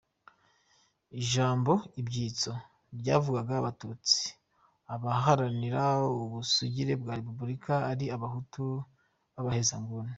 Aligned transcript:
Ijambo 1.21 1.73
ibyitso 2.01 2.51
ryavugaga 2.99 3.53
Abatutsi, 3.57 4.23
abaharanira 4.93 5.83
ubusugire 6.23 6.93
bwa 7.01 7.13
Repubulika 7.19 7.73
ari 7.91 8.05
abahutu 8.15 8.63
b’abahezanguni. 9.33 10.09